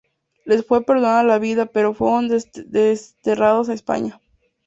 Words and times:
Les 0.45 0.65
fue 0.65 0.83
perdonada 0.83 1.21
la 1.23 1.37
vida 1.37 1.67
pero 1.67 1.93
fueron 1.93 2.27
desterrados 2.27 3.69
a 3.69 3.73
España. 3.73 4.19